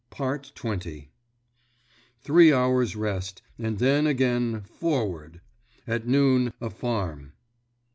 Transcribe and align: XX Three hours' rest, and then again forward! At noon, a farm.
XX 0.09 1.09
Three 2.21 2.51
hours' 2.51 2.95
rest, 2.95 3.43
and 3.59 3.77
then 3.77 4.07
again 4.07 4.61
forward! 4.61 5.41
At 5.85 6.07
noon, 6.07 6.53
a 6.59 6.71
farm. 6.71 7.33